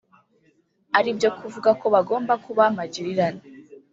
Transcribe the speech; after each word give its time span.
ari 0.97 1.09
byo 1.17 1.29
kuvuga 1.37 1.69
ko 1.79 1.85
bagombaga 1.93 2.41
kuba 2.45 2.63
magirirane 2.77 3.43